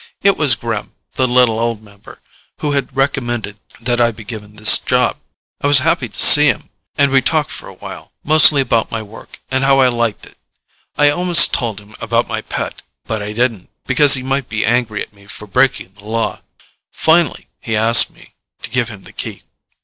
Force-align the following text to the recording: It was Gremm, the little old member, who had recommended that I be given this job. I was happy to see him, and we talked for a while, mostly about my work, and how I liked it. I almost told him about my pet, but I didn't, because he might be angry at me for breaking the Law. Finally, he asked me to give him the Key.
It 0.23 0.35
was 0.35 0.55
Gremm, 0.55 0.93
the 1.13 1.27
little 1.27 1.59
old 1.59 1.83
member, 1.83 2.21
who 2.61 2.71
had 2.71 2.97
recommended 2.97 3.59
that 3.79 4.01
I 4.01 4.09
be 4.09 4.23
given 4.23 4.55
this 4.55 4.79
job. 4.79 5.19
I 5.61 5.67
was 5.67 5.77
happy 5.85 6.09
to 6.09 6.19
see 6.19 6.47
him, 6.47 6.71
and 6.97 7.11
we 7.11 7.21
talked 7.21 7.51
for 7.51 7.67
a 7.69 7.75
while, 7.75 8.11
mostly 8.23 8.61
about 8.63 8.89
my 8.89 9.03
work, 9.03 9.39
and 9.51 9.63
how 9.63 9.77
I 9.77 9.89
liked 9.89 10.25
it. 10.25 10.39
I 10.97 11.11
almost 11.11 11.53
told 11.53 11.79
him 11.79 11.93
about 11.99 12.27
my 12.27 12.41
pet, 12.41 12.81
but 13.05 13.21
I 13.21 13.31
didn't, 13.31 13.69
because 13.85 14.15
he 14.15 14.23
might 14.23 14.49
be 14.49 14.65
angry 14.65 15.03
at 15.03 15.13
me 15.13 15.27
for 15.27 15.45
breaking 15.45 15.93
the 15.93 16.05
Law. 16.05 16.41
Finally, 16.91 17.47
he 17.59 17.75
asked 17.77 18.09
me 18.09 18.33
to 18.63 18.71
give 18.71 18.89
him 18.89 19.03
the 19.03 19.13
Key. 19.13 19.43